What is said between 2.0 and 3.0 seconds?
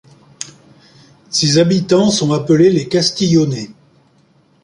sont appelés les